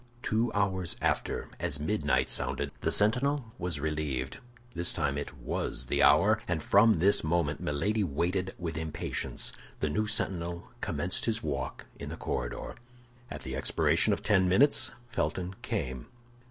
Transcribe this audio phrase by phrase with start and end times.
[0.23, 4.39] Two hours after, as midnight sounded, the sentinel was relieved.
[4.73, 9.53] This time it was the hour, and from this moment Milady waited with impatience.
[9.79, 12.77] The new sentinel commenced his walk in the corridor.
[13.29, 16.07] At the expiration of ten minutes Felton came.